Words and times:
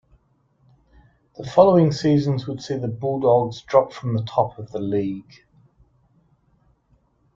The 1.37 1.43
following 1.47 1.91
seasons 1.91 2.47
would 2.47 2.59
see 2.59 2.75
the 2.75 2.87
Bulldogs 2.87 3.61
drop 3.61 3.93
from 3.93 4.15
the 4.15 4.23
top 4.23 4.57
of 4.57 4.71
the 4.71 4.79
league. 4.81 5.45